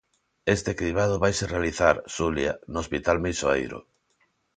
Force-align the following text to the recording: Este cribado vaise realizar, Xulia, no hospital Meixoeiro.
Este 0.55 0.71
cribado 0.79 1.15
vaise 1.23 1.45
realizar, 1.55 1.95
Xulia, 2.15 2.51
no 2.71 2.77
hospital 2.83 3.17
Meixoeiro. 3.23 3.79